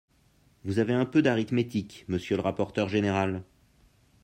Vous 0.63 0.79
avez 0.79 0.93
un 0.93 1.05
peu 1.05 1.21
d’arithmétique, 1.21 2.05
monsieur 2.07 2.35
le 2.35 2.41
rapporteur 2.41 2.89
général. 2.89 3.43